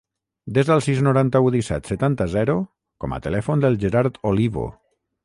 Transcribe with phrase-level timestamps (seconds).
[0.55, 2.55] Desa el sis, noranta-u, disset, setanta, zero
[3.05, 4.65] com a telèfon del Gerard Olivo.